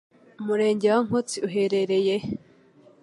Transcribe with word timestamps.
Umurenge 0.41 0.85
wa 0.95 0.99
Nkotsi 1.05 1.37
uherereye 1.47 2.15
he 2.23 2.29